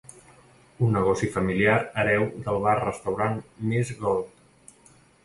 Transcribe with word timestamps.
Un 0.85 0.95
negoci 0.97 1.27
familiar 1.35 1.75
hereu 2.03 2.25
del 2.47 2.57
bar 2.63 2.73
restaurant 2.85 3.37
‘Mes 3.69 3.93
Gold’ 4.01 4.91